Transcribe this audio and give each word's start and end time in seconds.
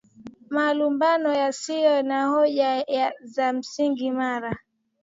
malumbano 0.55 1.29
yasiyo 1.41 1.95
na 2.03 2.25
hoja 2.27 2.85
za 3.23 3.53
msingi 3.53 4.11
mara 4.11 4.59